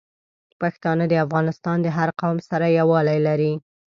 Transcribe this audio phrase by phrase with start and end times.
[0.61, 3.53] پښتانه د افغانستان د هر قوم سره یوالی لري.